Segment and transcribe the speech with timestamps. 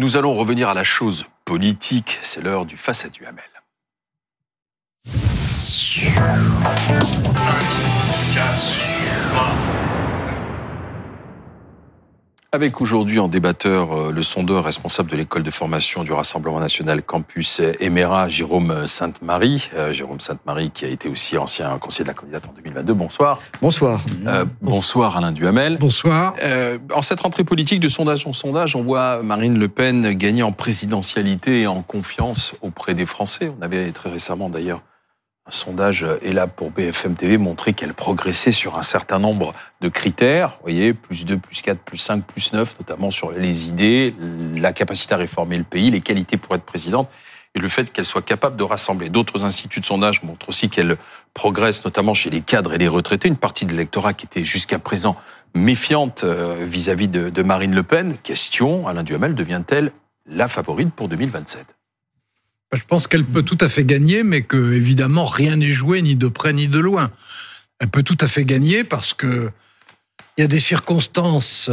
[0.00, 2.20] Nous allons revenir à la chose politique.
[2.22, 3.44] C'est l'heure du face à Duhamel.
[12.52, 17.00] Avec aujourd'hui en débatteur euh, le sondeur responsable de l'école de formation du Rassemblement national
[17.00, 19.70] campus Emera, Jérôme Sainte-Marie.
[19.76, 22.92] Euh, Jérôme Sainte-Marie qui a été aussi ancien conseiller de la candidate en 2022.
[22.92, 23.38] Bonsoir.
[23.62, 24.00] Bonsoir.
[24.26, 25.78] Euh, bonsoir Alain Duhamel.
[25.78, 26.34] Bonsoir.
[26.42, 30.42] Euh, en cette rentrée politique de sondage en sondage, on voit Marine Le Pen gagner
[30.42, 33.52] en présidentialité et en confiance auprès des Français.
[33.56, 34.82] On avait très récemment d'ailleurs
[35.46, 39.88] un sondage est là pour BFM TV montrer qu'elle progressait sur un certain nombre de
[39.88, 40.50] critères.
[40.50, 44.14] Vous voyez, plus 2, plus 4, plus 5, plus 9, notamment sur les idées,
[44.56, 47.08] la capacité à réformer le pays, les qualités pour être présidente
[47.54, 49.08] et le fait qu'elle soit capable de rassembler.
[49.08, 50.96] D'autres instituts de sondage montrent aussi qu'elle
[51.34, 53.26] progresse, notamment chez les cadres et les retraités.
[53.26, 55.16] Une partie de l'électorat qui était jusqu'à présent
[55.54, 58.16] méfiante euh, vis-à-vis de, de Marine Le Pen.
[58.22, 59.90] Question, Alain Duhamel devient-elle
[60.26, 61.79] la favorite pour 2027
[62.72, 66.16] je pense qu'elle peut tout à fait gagner, mais que évidemment rien n'est joué ni
[66.16, 67.10] de près ni de loin.
[67.80, 69.50] Elle peut tout à fait gagner parce que
[70.36, 71.70] il y a des circonstances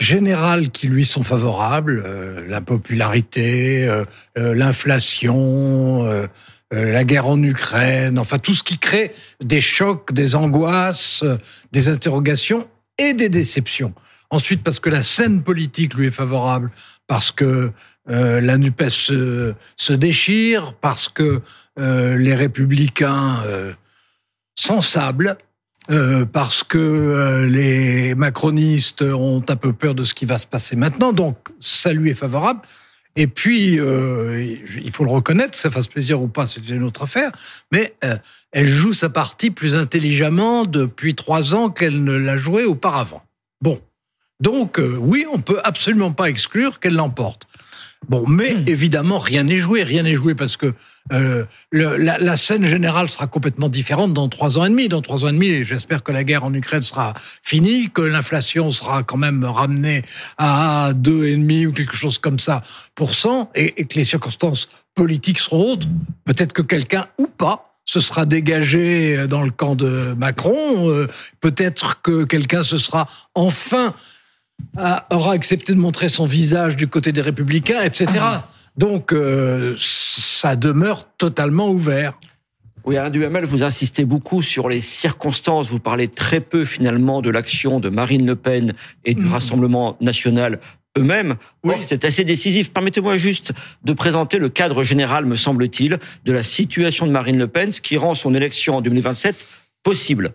[0.00, 4.04] générales qui lui sont favorables, euh, l'impopularité, euh,
[4.36, 6.26] euh, l'inflation, euh,
[6.72, 11.36] euh, la guerre en Ukraine, enfin tout ce qui crée des chocs, des angoisses, euh,
[11.72, 13.94] des interrogations et des déceptions.
[14.30, 16.70] Ensuite, parce que la scène politique lui est favorable,
[17.06, 17.70] parce que
[18.10, 21.40] euh, la NUPES se, se, déchire, parce que
[21.78, 23.72] euh, les républicains euh,
[24.54, 25.36] s'ensablent,
[25.90, 30.46] euh, parce que euh, les macronistes ont un peu peur de ce qui va se
[30.46, 32.60] passer maintenant, donc ça lui est favorable.
[33.16, 37.02] Et puis, euh, il faut le reconnaître, ça fasse plaisir ou pas, c'est une autre
[37.02, 37.30] affaire,
[37.70, 37.94] mais
[38.50, 43.22] elle joue sa partie plus intelligemment depuis trois ans qu'elle ne l'a joué auparavant.
[44.40, 47.46] Donc, euh, oui, on peut absolument pas exclure qu'elle l'emporte.
[48.08, 50.74] Bon, mais évidemment, rien n'est joué, rien n'est joué parce que
[51.12, 54.88] euh, le, la, la, scène générale sera complètement différente dans trois ans et demi.
[54.88, 58.70] Dans trois ans et demi, j'espère que la guerre en Ukraine sera finie, que l'inflation
[58.70, 60.02] sera quand même ramenée
[60.36, 62.62] à deux et demi ou quelque chose comme ça
[62.94, 65.88] pour cent, et, et que les circonstances politiques seront autres.
[66.24, 70.88] Peut-être que quelqu'un ou pas se sera dégagé dans le camp de Macron.
[70.88, 71.06] Euh,
[71.40, 73.94] Peut-être que quelqu'un se sera enfin
[74.76, 78.08] a, aura accepté de montrer son visage du côté des républicains, etc.
[78.76, 82.18] Donc, euh, ça demeure totalement ouvert.
[82.84, 85.68] Oui, Alain Duhamel, vous insistez beaucoup sur les circonstances.
[85.68, 89.32] Vous parlez très peu finalement de l'action de Marine Le Pen et du mmh.
[89.32, 90.60] Rassemblement national
[90.98, 91.36] eux-mêmes.
[91.64, 91.74] Oui.
[91.82, 92.72] c'est assez décisif.
[92.72, 93.52] Permettez-moi juste
[93.84, 97.80] de présenter le cadre général, me semble-t-il, de la situation de Marine Le Pen, ce
[97.80, 99.46] qui rend son élection en 2027
[99.82, 100.32] possible.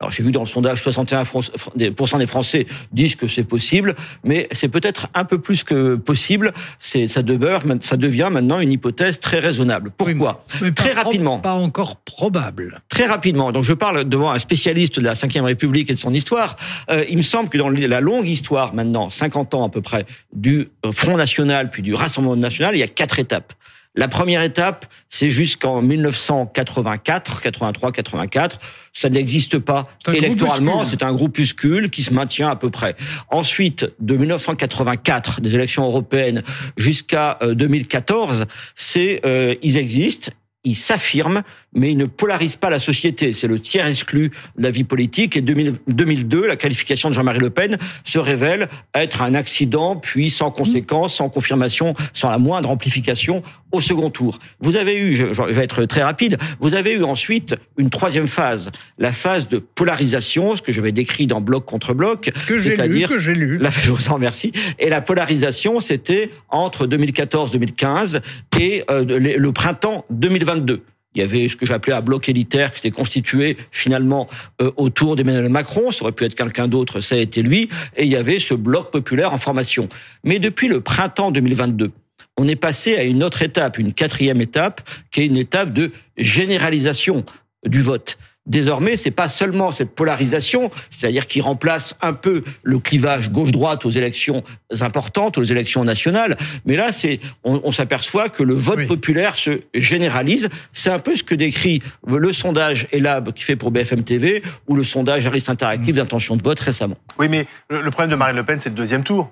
[0.00, 4.68] Alors j'ai vu dans le sondage 61% des Français disent que c'est possible, mais c'est
[4.68, 6.52] peut-être un peu plus que possible.
[6.78, 9.90] C'est ça demeure, ça devient maintenant une hypothèse très raisonnable.
[9.96, 11.40] Pourquoi oui, mais Très pas, rapidement.
[11.40, 12.80] Pas encore probable.
[12.88, 13.50] Très rapidement.
[13.50, 16.54] Donc je parle devant un spécialiste de la Ve République et de son histoire.
[16.90, 20.06] Euh, il me semble que dans la longue histoire maintenant, 50 ans à peu près,
[20.32, 23.52] du Front National puis du Rassemblement National, il y a quatre étapes.
[23.98, 28.60] La première étape, c'est jusqu'en 1984, 83, 84.
[28.92, 30.86] Ça n'existe pas électoralement.
[30.88, 32.94] C'est un groupuscule qui se maintient à peu près.
[33.28, 36.44] Ensuite, de 1984, des élections européennes
[36.76, 40.30] jusqu'à 2014, c'est euh, ils existent
[40.64, 41.42] ils s'affirment,
[41.78, 43.32] mais ils ne polarisent pas la société.
[43.32, 45.36] C'est le tiers exclu de la vie politique.
[45.36, 50.50] Et 2002, la qualification de Jean-Marie Le Pen se révèle être un accident, puis sans
[50.50, 54.38] conséquence, sans confirmation, sans la moindre amplification au second tour.
[54.60, 58.70] Vous avez eu, je vais être très rapide, vous avez eu ensuite une troisième phase,
[58.98, 62.30] la phase de polarisation, ce que je vais décrire dans bloc contre bloc.
[62.46, 63.58] Que j'ai lu, que j'ai lu.
[63.58, 64.52] La, je vous en remercie.
[64.78, 68.20] Et la polarisation, c'était entre 2014-2015
[68.58, 70.82] et euh, le printemps 2022.
[71.18, 74.28] Il y avait ce que j'appelais un bloc élitaire qui s'est constitué finalement
[74.62, 75.90] euh, autour d'Emmanuel Macron.
[75.90, 77.68] Ça aurait pu être quelqu'un d'autre, ça a été lui.
[77.96, 79.88] Et il y avait ce bloc populaire en formation.
[80.22, 81.90] Mais depuis le printemps 2022,
[82.36, 85.90] on est passé à une autre étape, une quatrième étape, qui est une étape de
[86.16, 87.24] généralisation
[87.66, 88.16] du vote.
[88.48, 93.90] Désormais, c'est pas seulement cette polarisation, c'est-à-dire qui remplace un peu le clivage gauche-droite aux
[93.90, 94.42] élections
[94.80, 98.86] importantes, aux élections nationales, mais là, c'est on, on s'aperçoit que le vote oui.
[98.86, 100.48] populaire se généralise.
[100.72, 104.76] C'est un peu ce que décrit le sondage Elab qui fait pour BFM TV ou
[104.76, 105.98] le sondage Harris Interactive mmh.
[105.98, 106.96] d'intention de vote récemment.
[107.18, 109.30] Oui, mais le problème de Marine Le Pen, c'est le deuxième tour.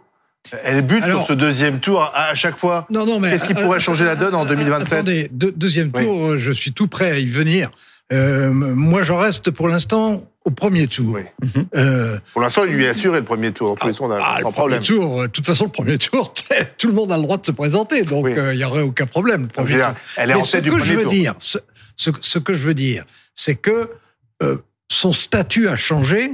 [0.65, 2.87] Elle bute Alors- sur ce deuxième tour à, chaque fois.
[2.91, 4.93] Non, non, mais Qu'est-ce qui pourrait changer la donne en euh, 2027?
[4.93, 7.71] Attendez, deux- deuxième tour, euh, je suis tout prêt à y venir.
[8.13, 11.17] Euh, moi, je reste pour l'instant au premier tour.
[11.17, 11.23] Oui.
[11.77, 15.23] Euh, Pour l'instant, il lui est assuré le premier tour tous ah, le premier tour,
[15.23, 16.33] euh, de toute façon, le premier tour,
[16.79, 18.35] tout le monde a le droit de se présenter, donc Oui.
[18.39, 19.49] euh, il y aurait aucun problème.
[19.59, 19.97] le dire, tour.
[20.19, 21.11] elle est Mais en ce tête du que je veux tour.
[21.11, 21.59] dire, ce,
[21.97, 23.05] ce- ce que je veux dire,
[23.35, 23.91] c'est que
[24.89, 26.31] son statut a changé,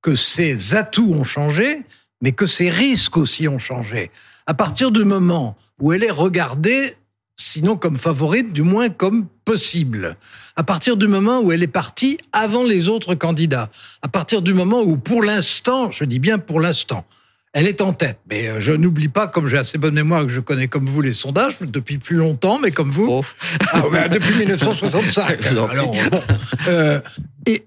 [0.00, 1.82] que ses atouts ont changé,
[2.22, 4.10] mais que ses risques aussi ont changé.
[4.46, 6.96] À partir du moment où elle est regardée,
[7.36, 10.16] sinon comme favorite, du moins comme possible.
[10.56, 13.70] À partir du moment où elle est partie avant les autres candidats.
[14.02, 17.04] À partir du moment où, pour l'instant, je dis bien pour l'instant,
[17.54, 18.18] elle est en tête.
[18.30, 21.02] Mais euh, je n'oublie pas, comme j'ai assez bonne mémoire que je connais comme vous
[21.02, 23.24] les sondages depuis plus longtemps, mais comme vous, Oh.
[23.72, 25.38] ah, ouais, depuis 1965.
[25.42, 25.78] Je vous en prie.
[25.78, 26.20] Alors, bon,
[26.68, 27.00] euh,
[27.46, 27.64] et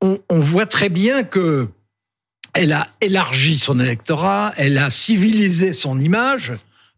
[0.00, 1.68] on, on voit très bien que
[2.54, 6.54] elle a élargi son électorat, elle a civilisé son image.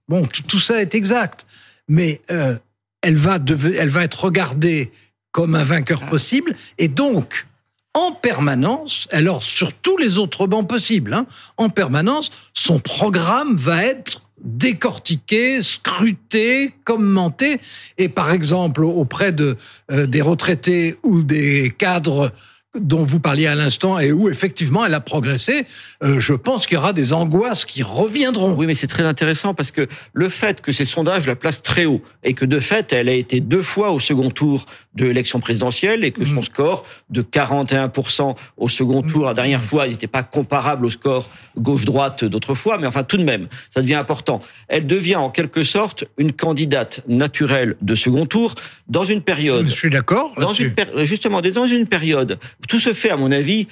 [0.09, 1.47] Bon, tout, ça est exact,
[1.87, 2.57] mais euh,
[3.03, 4.91] elle va deve- elle va être regardée
[5.33, 7.47] comme un vainqueur possible, et donc
[7.95, 11.27] en permanence, alors sur tous les autres bancs possibles, hein,
[11.57, 17.61] en permanence, son programme va être décortiqué, scruté, commenté,
[17.99, 19.57] et par exemple auprès de
[19.91, 22.33] euh, des retraités ou des cadres
[22.79, 25.65] dont vous parliez à l'instant et où effectivement elle a progressé,
[26.03, 28.53] euh, je pense qu'il y aura des angoisses qui reviendront.
[28.55, 31.87] Oui, mais c'est très intéressant parce que le fait que ces sondages la placent très
[31.87, 35.41] haut et que de fait, elle a été deux fois au second tour de l'élection
[35.41, 36.43] présidentielle et que son Mm.
[36.43, 41.31] score de 41% au second tour, la dernière fois, il n'était pas comparable au score
[41.57, 44.41] gauche-droite d'autrefois, mais enfin tout de même, ça devient important.
[44.69, 48.55] Elle devient en quelque sorte une candidate naturelle de second tour
[48.89, 50.35] dans une période Je suis d'accord.
[50.39, 53.69] dans une justement dans une période tout se fait à mon avis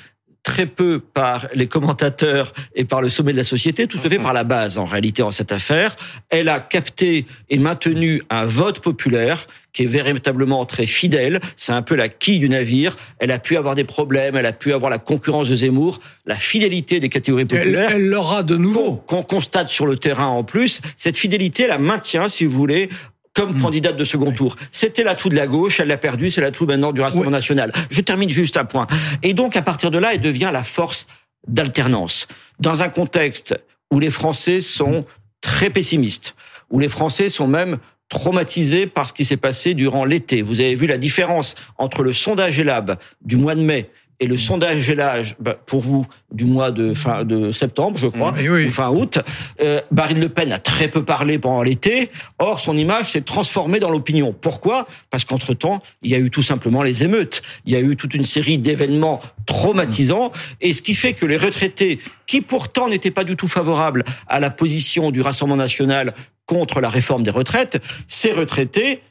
[0.47, 4.21] très peu par les commentateurs et par le sommet de la société, tout se fait
[4.21, 5.97] par la base en réalité en cette affaire.
[6.31, 11.41] Elle a capté et maintenu un vote populaire qui est véritablement très fidèle.
[11.56, 12.97] C'est un peu la quille du navire.
[13.19, 16.37] Elle a pu avoir des problèmes, elle a pu avoir la concurrence de Zemmour, la
[16.37, 18.97] fidélité des catégories populaires elle l'aura de nouveau.
[18.97, 22.88] qu'on constate sur le terrain en plus, cette fidélité, elle la maintient, si vous voulez,
[23.37, 23.61] comme Mm.
[23.61, 24.56] candidate de second tour.
[24.73, 27.71] C'était l'atout de la gauche, elle l'a perdu, c'est l'atout maintenant du Rassemblement national.
[27.91, 28.87] Je termine juste un point.
[29.23, 31.06] Et donc, à partir de là, elle devient la force
[31.47, 32.27] d'alternance.
[32.59, 33.55] Dans un contexte
[33.93, 35.05] où les Français sont
[35.43, 36.35] très pessimistes,
[36.71, 37.77] où les Français sont même
[38.09, 40.41] traumatisés par ce qui s'est passé durant l'été.
[40.41, 43.91] Vous avez vu la différence entre le sondage Elab du mois de mai
[44.21, 48.33] et le sondage Elage, bah, pour vous, du mois de fin de septembre, je crois,
[48.37, 48.67] Oui, oui.
[48.67, 49.19] ou fin août.
[49.61, 52.11] Euh, Marine Le Pen a très peu parlé pendant l'été.
[52.39, 54.35] Or, son image s'est transformée dans l'opinion.
[54.39, 54.87] Pourquoi?
[55.11, 57.43] Parce qu'entre-temps, il y a eu tout simplement les émeutes.
[57.67, 60.33] Il y a eu toute une série d'événements traumatisants.
[60.61, 64.41] Et ce qui fait que les retraités, qui pourtant n'étaient pas du tout favorables à
[64.41, 66.15] la position du Rassemblement national
[66.47, 69.03] contre la réforme des retraites, ces retraités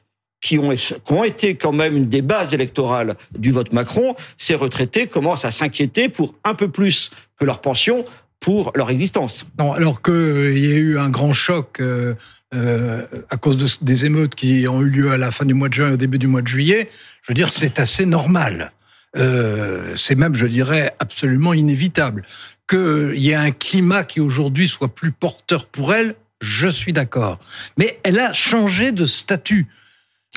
[0.45, 5.49] qui ont, été quand même des bases électorales du vote Macron, ces retraités commencent à
[5.49, 7.09] s'inquiéter pour un peu plus
[7.39, 8.05] que leur pension
[8.39, 9.47] pour leur existence.
[9.57, 12.13] Non, alors qu'il y a eu un grand choc euh,
[12.53, 15.67] euh, à cause de, des émeutes qui ont eu lieu à la fin du mois
[15.67, 16.89] de juin et au début du mois de juillet,
[17.23, 18.71] je veux dire, c'est assez normal.
[19.17, 22.21] Euh, c'est même, je dirais, absolument inévitable.
[22.69, 27.39] Qu'il y ait un climat qui aujourd'hui soit plus porteur pour elle, je suis d'accord.
[27.79, 29.67] Mais elle a changé de statut.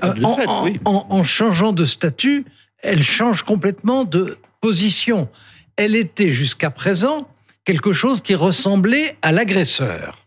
[0.02, 0.80] En, fait, en- oui.
[0.84, 2.44] en- en changeant de statut,
[2.82, 5.28] elle change complètement de position.
[5.76, 7.28] Elle était jusqu'à présent
[7.64, 10.18] quelque chose qui ressemblait à l'agresseur.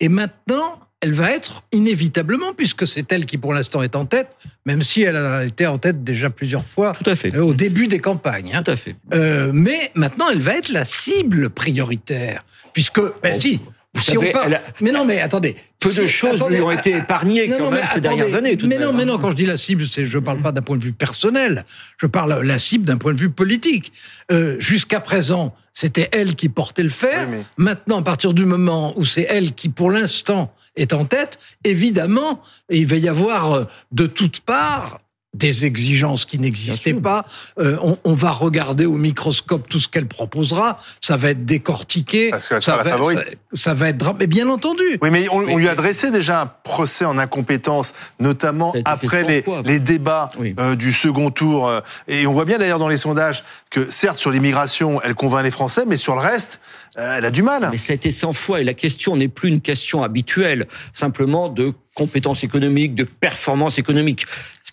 [0.00, 4.30] Et maintenant, elle va être inévitablement, puisque c'est elle qui pour l'instant est en tête,
[4.66, 7.34] même si elle a été en tête déjà plusieurs fois Tout à fait.
[7.34, 8.52] euh, au début des campagnes.
[8.54, 8.62] hein.
[8.62, 8.96] Tout à fait.
[9.14, 13.60] Euh, mais maintenant, elle va être la cible prioritaire, puisque, ben Bon, si,
[13.96, 15.56] si savez, on parle- a- mais non, mais attendez.
[15.80, 17.98] peu Si- de choses attendez, lui ont été épargnées non, quand non, même mais ces
[17.98, 18.56] attendez, dernières années.
[18.56, 19.06] tout de mais non, même, mais hein.
[19.06, 21.64] non, quand je dis la cible, c'est je parle pas d'un point de vue personnel.
[22.00, 23.92] Je parle la cible d'un point de vue politique.
[24.30, 27.26] Euh, Jusqu'à présent, c'était elle qui portait le fer.
[27.28, 31.04] Oui, mais- Maintenant, à partir du moment où c'est elle qui, pour l'instant, est en
[31.04, 35.00] tête, évidemment, il va y avoir euh, de toutes parts
[35.34, 37.26] des exigences qui n'existaient pas.
[37.58, 40.78] Euh, on, on va regarder au microscope tout ce qu'elle proposera.
[41.02, 42.30] Ça va être décortiqué.
[42.30, 44.82] Parce qu'elle ça, la va, ça, ça va être Mais bien entendu.
[45.02, 49.42] Oui, mais on, on lui a adressé déjà un procès en incompétence, notamment après les,
[49.42, 49.62] fois.
[49.66, 50.54] les débats Oui.
[50.58, 51.68] euh, du second tour.
[51.68, 55.44] euh, Et on voit bien d'ailleurs dans les sondages que certes sur l'immigration, elle convainc
[55.44, 56.60] les Français, mais sur le reste,
[56.96, 57.68] euh, elle a du mal.
[57.70, 61.48] Mais ça a été 100 fois et la question n'est plus une question habituelle, simplement
[61.50, 64.24] de compétences économiques, de performance économique.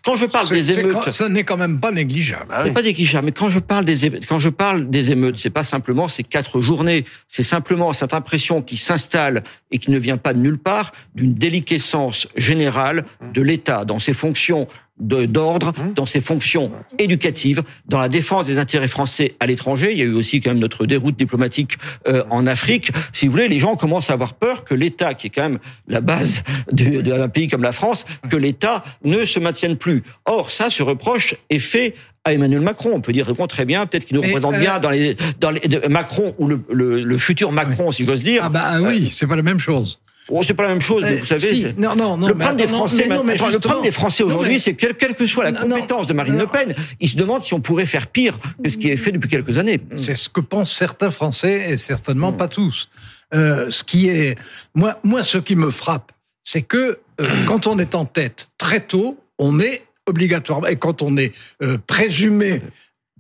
[0.06, 2.46] Quand je parle des émeutes, ça n'est quand même pas négligeable.
[2.50, 2.64] Oui.
[2.66, 5.50] c'est pas négligeable, mais quand je parle des émeutes, quand je parle des émeutes, c'est
[5.50, 10.18] pas simplement ces quatre journées, c'est simplement cette impression qui s'installe et qui ne vient
[10.18, 14.68] pas de nulle part d'une déliquescence générale de l'État dans ses fonctions
[14.98, 15.94] d'ordre, Mmh.
[15.94, 19.92] dans ses fonctions éducatives, dans la défense des intérêts français à l'étranger.
[19.92, 22.92] Il y a eu aussi quand même notre déroute diplomatique euh, en Afrique.
[23.12, 25.60] Si vous voulez, les gens commencent à avoir peur que l'État, qui est quand même
[25.88, 30.02] la base du- d'un pays comme la France, que l'État ne se maintienne plus.
[30.26, 32.92] Or, ça, ce reproche est fait à Emmanuel Macron.
[32.94, 35.52] On peut dire bon, très bien, peut-être qu'il nous représente euh, bien dans les, dans
[35.52, 38.44] les Macron ou le, le, le futur Macron, si j'ose dire.
[38.46, 40.00] Ah bah oui, c'est pas la même chose.
[40.30, 41.48] Oh, c'est pas la même chose, mais Euh, vous savez.
[41.48, 42.28] si, non, non, non.
[42.28, 44.88] le problème des Français, non, mais maintenant, le justement- problème des Français aujourd'hui, c'est que
[44.94, 46.38] quelle que soit la compétence de Marine.
[46.38, 49.12] Le Pen, ils se demandent si on pourrait faire pire que ce qui est fait
[49.12, 49.80] depuis quelques années.
[49.98, 52.38] C'est ce que pensent certains Français et certainement Mm.
[52.38, 52.90] pas tous.
[53.34, 54.36] Euh, ce qui est,
[54.74, 56.12] moi, moi, ce qui me frappe,
[56.44, 61.02] c'est que euh, quand on est en tête très tôt, on est obligatoirement et quand
[61.02, 62.62] on est euh, présumé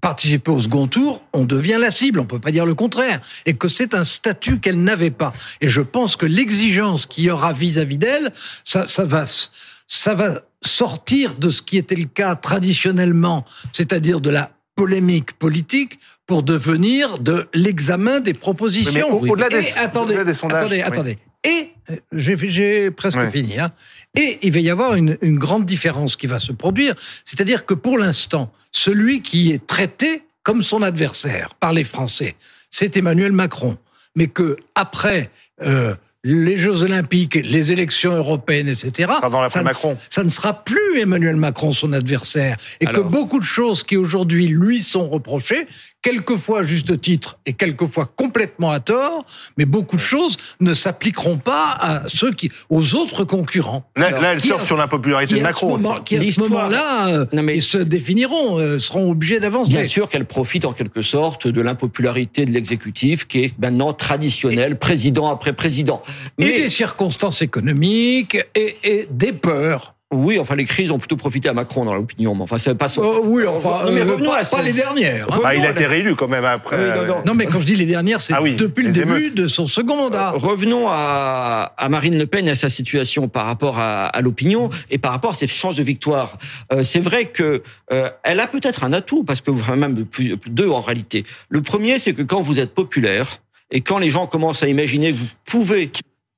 [0.09, 2.19] participer au second tour, on devient la cible.
[2.19, 3.21] On peut pas dire le contraire.
[3.47, 5.33] Et que c'est un statut qu'elle n'avait pas.
[5.61, 8.31] Et je pense que l'exigence qu'il y aura vis-à-vis d'elle,
[8.63, 9.49] ça, ça va, s-
[9.87, 15.97] ça va sortir de ce qui était le cas traditionnellement, c'est-à-dire de la polémique politique
[16.27, 19.19] pour devenir de l'examen des propositions.
[19.19, 20.81] Oui, au-delà des- attendez, au-delà des sondages, attendez, oui.
[20.83, 21.17] attendez.
[21.43, 21.64] Et
[22.11, 23.31] j'ai j'ai presque Ouais.
[23.31, 23.59] fini.
[23.59, 23.71] Hein.
[24.17, 27.73] Et il va y avoir une, une grande différence qui va se produire, c'est-à-dire que
[27.73, 32.35] pour l'instant, celui qui est traité comme son adversaire par les Français,
[32.71, 33.77] c'est Emmanuel Macron.
[34.15, 35.29] Mais que après
[35.63, 39.11] euh, les Jeux Olympiques, les élections européennes, etc.,
[39.49, 39.95] ça, ne, Macron.
[40.09, 43.03] ça ne sera plus Emmanuel Macron son adversaire, et Alors.
[43.03, 45.67] que beaucoup de choses qui aujourd'hui lui sont reprochées,
[46.09, 49.25] quelquefois à juste titre et quelquefois complètement à tort,
[49.57, 53.89] mais beaucoup de choses ne s'appliqueront pas à ceux qui, aux autres concurrents.
[53.95, 56.23] Là, Alors, là, elle a- sur l'impopularité de à Macron ce moment, qui à ce
[56.23, 59.71] L'histoire- moment-là, euh, Non, mais- ils se définiront, euh, seront obligés d'avancer.
[59.71, 64.77] Bien sûr qu'elle profite en quelque sorte de l'impopularité de l'exécutif qui est maintenant traditionnel,
[64.77, 66.03] président après président.
[66.37, 69.94] Et des circonstances économiques et, et des peurs.
[70.15, 72.97] Oui, enfin les crises ont plutôt profité à Macron dans l'opinion, mais enfin ça passe.
[72.97, 74.57] Oh, oui, enfin, Non, mais euh, revenons pas, à ça.
[74.57, 75.27] pas les dernières.
[75.31, 75.39] hein.
[75.43, 76.77] Bah, il a été réélu quand même après.
[76.77, 77.21] Oui, non, non.
[77.25, 79.35] Non, mais quand je dis les dernières, c'est Ah oui, depuis le début émeutes.
[79.35, 80.31] de son second mandat.
[80.31, 84.69] Revenons à, à Marine Le Pen et à sa situation par rapport à, à l'opinion
[84.89, 86.37] et par rapport à ses chances de victoire.
[86.73, 90.37] Euh, c'est vrai que euh, elle a peut-être un atout parce que enfin, même plus,
[90.37, 91.25] plus deux en réalité.
[91.49, 93.37] Le premier, c'est que quand vous êtes populaire
[93.71, 95.91] et quand les gens commencent à imaginer que vous pouvez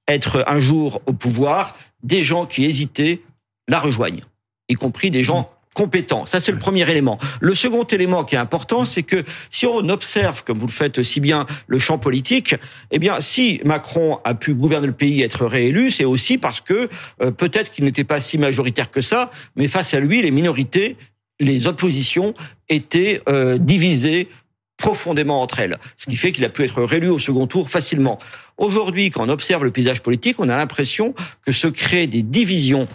[0.07, 3.21] être un jour au pouvoir, des gens qui hésitaient
[3.67, 4.23] la rejoignent,
[4.69, 6.25] y compris des gens compétents.
[6.25, 7.19] Ça, c'est le premier élément.
[7.39, 11.03] Le second élément qui est important, c'est que si on observe, comme vous le faites
[11.03, 12.55] si bien, le champ politique,
[12.89, 16.61] eh bien, si Macron a pu gouverner le pays et être réélu, c'est aussi parce
[16.61, 16.89] que
[17.21, 20.97] euh, peut-être qu'il n'était pas si majoritaire que ça, mais face à lui, les minorités,
[21.39, 22.33] les oppositions
[22.69, 24.29] étaient euh, divisées
[24.77, 28.17] profondément entre elles, ce qui fait qu'il a pu être réélu au second tour facilement.
[28.57, 31.13] Aujourd'hui, quand on observe le paysage politique, on a l'impression
[31.45, 32.87] que se créent des divisions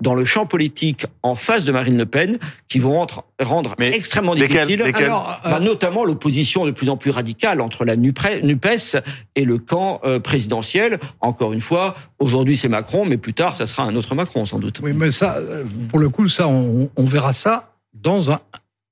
[0.00, 2.38] dans le champ politique en face de Marine Le Pen
[2.68, 6.70] qui vont entre- rendre Mais extrêmement lesquelles- difficile, lesquelles Alors, euh, bah, notamment l'opposition de
[6.70, 8.96] plus en plus radicale entre la NUPES
[9.36, 10.98] et le camp euh, présidentiel.
[11.20, 14.58] Encore une fois, aujourd'hui c'est Macron, mais plus tard ça sera un autre Macron sans
[14.58, 14.80] doute.
[14.82, 18.40] Oui, mais ça, euh, pour le coup, ça, on, on verra ça dans un-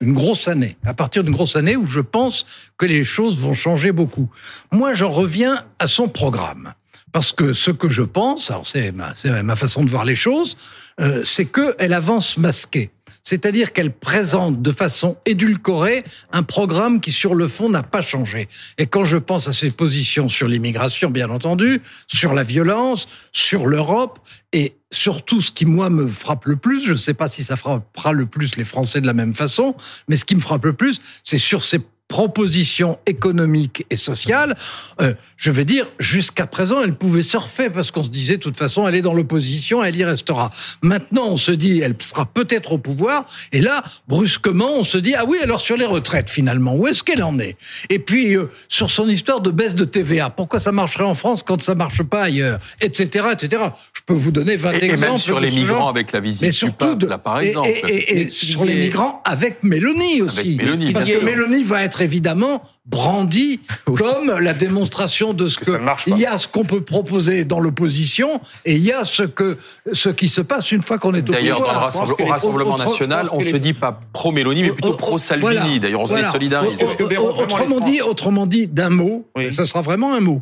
[0.01, 0.77] une grosse année.
[0.85, 2.45] À partir d'une grosse année où je pense
[2.77, 4.29] que les choses vont changer beaucoup.
[4.71, 6.73] Moi, j'en reviens à son programme.
[7.11, 10.57] Parce que ce que je pense, alors c'est ma, façon de voir les choses,
[11.01, 12.91] euh, c'est qu'elle avance masquée.
[13.23, 18.47] C'est-à-dire qu'elle présente de façon édulcorée un programme qui, sur le fond, n'a pas changé.
[18.77, 23.67] Et quand je pense à ses positions sur l'immigration, bien entendu, sur la violence, sur
[23.67, 24.19] l'Europe,
[24.51, 27.55] et surtout ce qui, moi, me frappe le plus, je ne sais pas si ça
[27.55, 29.75] frappera le plus les Français de la même façon,
[30.07, 34.55] mais ce qui me frappe le plus, c'est sur ces propositions économiques et sociales,
[34.99, 38.57] euh, je vais dire, jusqu'à présent, elle pouvait surfer parce qu'on se disait, de toute
[38.57, 40.49] façon, elle est dans l'opposition, elle y restera.
[40.81, 45.13] Maintenant, on se dit, elle sera peut-être au pouvoir, et là, brusquement, on se dit,
[45.15, 47.55] ah oui, alors sur les retraites, finalement, où est-ce qu'elle en est?
[47.89, 51.43] Et puis, euh, sur son histoire de baisse de TVA, pourquoi ça marcherait en France
[51.43, 53.63] quand ça marche pas ailleurs Etc., etc.
[53.93, 55.01] Je peux vous donner 20 Et, et exemples.
[55.11, 55.89] même sur les migrants genre.
[55.89, 57.69] avec la visite Mais du surtout, pape, de, là, par et- exemple.
[57.69, 60.55] et, et- et Mais- sur les migrants avec Mélanie aussi.
[60.57, 61.23] Mélanie, parce que.
[61.23, 66.47] Mélanie va être évidemment brandie comme la démonstration de ce Que il y a ce
[66.47, 69.57] qu'on peut proposer dans l'opposition et il y a ce que
[69.93, 71.83] ce qui se passe une fois qu'on est au D'ailleurs, dans le pouvoir.
[71.83, 74.71] rassemblement, pense que au Rassemblement national, pense que on les- se dit pas pro-Mélanie, mais
[74.71, 75.55] plutôt Oh, oh, pro-Salvini.
[75.55, 76.25] voilà, D'ailleurs, on se voilà.
[76.27, 76.73] désolidarise.
[76.81, 79.53] Oh, oh, oh, Autrement dit, autrement dit, d'un mot, Oui.
[79.53, 80.41] ça sera vraiment un mot.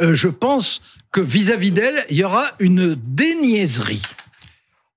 [0.00, 4.02] Euh, je pense que vis-à-vis d'elle, il y aura une déniaiserie.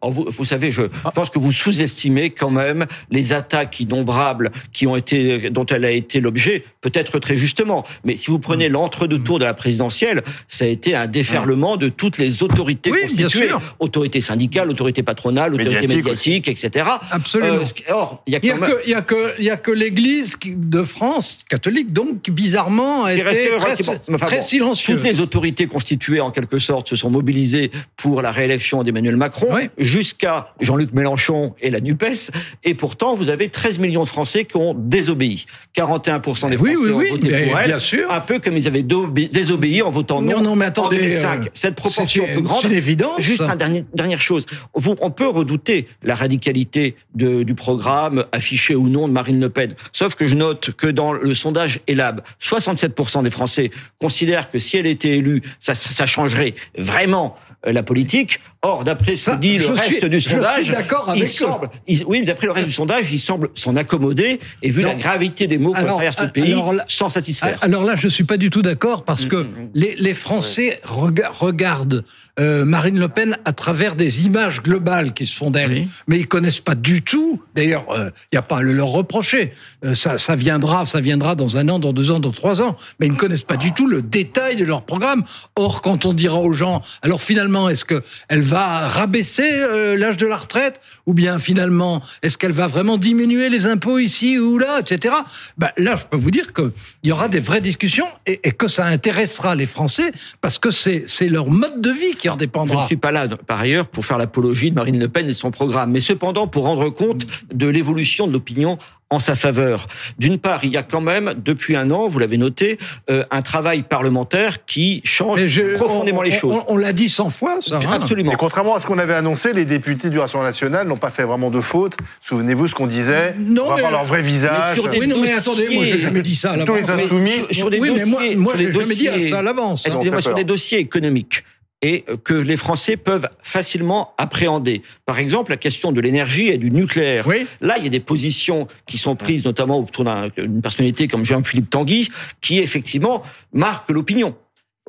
[0.03, 4.95] Vous, vous savez, je pense que vous sous-estimez quand même les attaques innombrables qui ont
[4.95, 7.85] été, dont elle a été l'objet, peut-être très justement.
[8.03, 8.73] Mais si vous prenez Mm.
[8.73, 12.99] l'entre-deux tours de la présidentielle, ça a été un déferlement de toutes les autorités Oui,
[13.13, 13.47] bien constituées.
[13.49, 13.61] sûr.
[13.79, 16.85] Autorité syndicale, autorité patronale, autorité Médiatique médiatique, etc.
[17.11, 17.55] Absolument.
[17.89, 18.69] Euh, or, il y a Il y quand a même...
[18.71, 22.31] que, il y a que, il y a que l'Église de France, catholique donc, qui
[22.31, 24.95] bizarrement a qui été restait très, relativement- enfin très bon, silencieux.
[24.95, 29.47] Toutes les autorités constituées, en quelque sorte, se sont mobilisées pour la réélection d'Emmanuel Macron,
[29.51, 29.69] Oui.
[29.91, 32.31] Jusqu'à Jean-Luc Mélenchon et la NUPES.
[32.63, 35.45] Et pourtant, vous avez 13 millions de Français qui ont désobéi.
[35.75, 37.67] 41% des Oui, Français oui, oui, ont voté pour elle.
[37.67, 38.09] bien sûr.
[38.11, 40.99] Un peu comme ils avaient désobé- désobéi en votant non, Non, non, mais attendez, en
[40.99, 41.41] 2005.
[41.41, 42.61] euh, Cette proportion une- grande.
[42.61, 43.19] c'est une évidence.
[43.19, 44.45] Juste une dernière, dernière chose.
[44.75, 49.49] Vous, on peut redouter la radicalité de- du programme affiché ou non de Marine Le
[49.49, 49.73] Pen.
[49.91, 54.77] Sauf que je note que dans le sondage Elab, 67% des Français considèrent que si
[54.77, 57.35] elle était élue, ça, ça changerait vraiment
[57.67, 58.39] euh, la politique.
[58.63, 61.23] Or, d'après ce que dit le reste suis- du je suis sondage, d'accord il avec
[61.23, 61.27] eux.
[61.27, 64.81] semble, il- oui, mais d'après le reste du sondage, il semble s'en accommoder et vu
[64.83, 64.89] Non.
[64.89, 67.57] la gravité des mots qu'on traverse le pays, alors là- sans satisfaire.
[67.61, 72.03] Alors là, je suis pas du tout d'accord parce que les, les Français rega- regardent
[72.39, 75.87] euh, Marine Le Pen à travers des images globales qui se font d'elle, Oui.
[76.07, 77.41] mais ils connaissent pas du tout.
[77.55, 79.51] D'ailleurs, il n'y a pas à le leur reprocher.
[79.85, 82.77] Euh, ça, ça viendra, ça viendra dans un an, dans deux ans, dans trois ans.
[82.99, 85.23] Mais ils ne connaissent pas du tout le détail de leur programme.
[85.57, 90.17] Or, quand on dira aux gens, alors finalement, est-ce que elle va rabaisser euh, l'âge
[90.17, 94.57] de la retraite ou bien finalement, est-ce qu'elle va vraiment diminuer les impôts ici ou
[94.57, 95.15] là, etc.
[95.57, 96.71] Ben, là, je peux vous dire qu'il
[97.03, 100.11] y aura des vraies discussions et, que ça intéressera les Français
[100.41, 102.85] parce que c'est leur mode de vie qui en Je ne dépendra.
[102.87, 105.91] suis pas là, par ailleurs, pour faire l'apologie de Marine Le Pen et son programme,
[105.91, 108.77] mais cependant pour rendre compte de l'évolution de l'opinion
[109.11, 109.85] en sa faveur.
[110.17, 112.79] D'une part, il y a quand même, depuis un an, vous l'avez noté,
[113.11, 116.55] euh, un travail parlementaire qui change Mais je- profondément on- les on- choses.
[116.67, 117.75] On, on l'a dit cent fois, ça.
[117.77, 117.89] hein.
[117.91, 118.31] Absolument.
[118.31, 121.23] Et contrairement à ce qu'on avait annoncé, les députés du Rassemblement national n'ont pas fait
[121.23, 121.97] vraiment de faute.
[122.21, 123.35] Souvenez-vous ce qu'on disait.
[123.37, 124.75] Non, on va mais- voir leur vrai visage.
[124.75, 126.81] sur des Oui, non, mais dossiers- attendez, moi, j'ai jamais dit ça à Tous les
[126.81, 127.05] l'avance.
[127.05, 127.31] insoumis.
[127.31, 129.41] sur, sur des oui, mais dossiers, moi, moi sur des j'ai jamais dit ça à
[129.41, 129.85] l'avance.
[129.85, 131.43] Excusez-moi, sur des dossiers économiques
[131.81, 134.83] et que les Français peuvent facilement appréhender.
[135.05, 137.25] Par exemple, la question de l'énergie et du nucléaire.
[137.27, 137.47] Oui.
[137.59, 141.25] Là, il y a des positions qui sont prises, notamment autour d'un- d'une personnalité comme
[141.25, 142.09] Jean-Philippe Tanguy,
[142.39, 143.23] qui effectivement
[143.53, 144.35] marque l'opinion.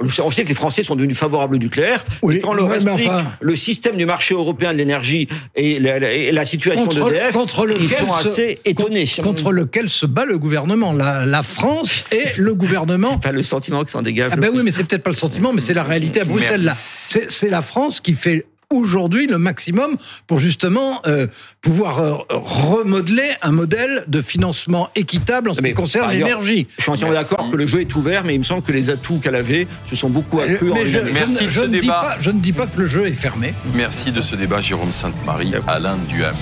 [0.01, 2.05] On sait que les Français sont devenus favorables au nucléaire.
[2.23, 5.79] Oui, et quand on leur explique enfin- le système du marché européen de l'énergie et
[5.79, 7.37] la, la- et la situation d'EDF,
[7.79, 9.05] ils sont se- assez étonnés.
[9.23, 10.93] Contre lequel se bat le gouvernement.
[10.95, 14.31] La, la France et le gouvernement Pas le sentiment que ça en dégage.
[14.33, 16.65] Ah ben oui, mais c'est peut-être pas le sentiment, mais c'est la réalité à Bruxelles.
[16.65, 21.27] Là, c'est la France qui fait aujourd'hui le maximum pour justement euh,
[21.61, 26.67] pouvoir euh, remodeler un modèle de financement équitable en ce Mais qui concerne l'énergie.
[26.77, 28.91] Je suis entièrement d'accord que le jeu est ouvert, mais il me semble que les
[28.91, 31.65] atouts qu'elle avait se sont beaucoup accrus en je, je Merci ne- de je ce
[31.67, 32.01] ne dis débat.
[32.01, 33.55] pas, je ne dis pas que le jeu est fermé.
[33.75, 36.33] Merci de ce débat, Jérôme Sainte-Marie, Alain Duhamel.